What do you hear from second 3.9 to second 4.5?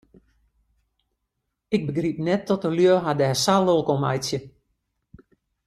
om meitsje.